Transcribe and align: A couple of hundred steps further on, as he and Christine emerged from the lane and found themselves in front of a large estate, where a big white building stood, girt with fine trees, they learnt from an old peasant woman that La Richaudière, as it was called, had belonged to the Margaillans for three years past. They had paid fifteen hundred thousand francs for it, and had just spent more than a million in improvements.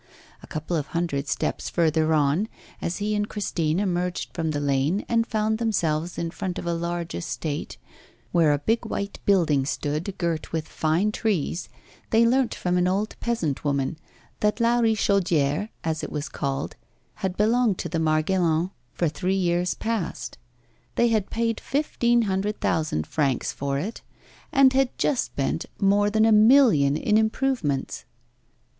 A 0.41 0.47
couple 0.47 0.75
of 0.75 0.87
hundred 0.87 1.27
steps 1.27 1.69
further 1.69 2.11
on, 2.11 2.47
as 2.81 2.97
he 2.97 3.13
and 3.13 3.29
Christine 3.29 3.79
emerged 3.79 4.31
from 4.33 4.49
the 4.49 4.59
lane 4.59 5.05
and 5.07 5.27
found 5.27 5.59
themselves 5.59 6.17
in 6.17 6.31
front 6.31 6.57
of 6.57 6.65
a 6.65 6.73
large 6.73 7.13
estate, 7.13 7.77
where 8.31 8.51
a 8.51 8.57
big 8.57 8.83
white 8.87 9.19
building 9.25 9.63
stood, 9.63 10.15
girt 10.17 10.51
with 10.51 10.67
fine 10.67 11.11
trees, 11.11 11.69
they 12.09 12.25
learnt 12.25 12.55
from 12.55 12.77
an 12.79 12.87
old 12.87 13.15
peasant 13.19 13.63
woman 13.63 13.95
that 14.39 14.59
La 14.59 14.79
Richaudière, 14.79 15.69
as 15.83 16.03
it 16.03 16.11
was 16.11 16.29
called, 16.29 16.75
had 17.17 17.37
belonged 17.37 17.77
to 17.77 17.87
the 17.87 17.99
Margaillans 17.99 18.71
for 18.95 19.07
three 19.07 19.35
years 19.35 19.75
past. 19.75 20.39
They 20.95 21.09
had 21.09 21.29
paid 21.29 21.59
fifteen 21.59 22.23
hundred 22.23 22.59
thousand 22.59 23.05
francs 23.05 23.51
for 23.51 23.77
it, 23.77 24.01
and 24.51 24.73
had 24.73 24.97
just 24.97 25.25
spent 25.25 25.67
more 25.79 26.09
than 26.09 26.25
a 26.25 26.31
million 26.31 26.97
in 26.97 27.19
improvements. 27.19 28.05